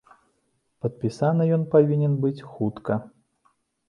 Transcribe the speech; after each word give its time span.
Падпісаны 0.85 1.43
ён 1.57 1.65
павінен 1.75 2.13
быць 2.23 2.45
хутка. 2.55 2.93